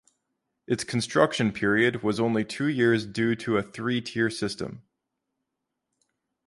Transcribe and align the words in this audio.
Its 0.65 0.83
construction 0.83 1.51
period 1.51 2.01
was 2.01 2.19
only 2.19 2.43
two 2.43 2.65
years 2.65 3.05
due 3.05 3.35
to 3.35 3.55
a 3.57 3.61
three-tier 3.61 4.31
system. 4.31 4.81